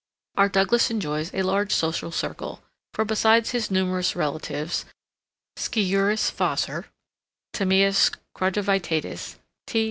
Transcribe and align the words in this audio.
Our 0.35 0.49
Douglas 0.49 0.89
enjoys 0.89 1.31
a 1.31 1.43
large 1.43 1.71
social 1.71 2.11
circle; 2.11 2.63
for, 2.91 3.05
besides 3.05 3.51
his 3.51 3.69
numerous 3.69 4.15
relatives, 4.15 4.83
_Sciurus 5.57 6.31
fossor, 6.31 6.85
Tamias 7.53 8.09
quadrivitatus, 8.35 9.35
T. 9.67 9.79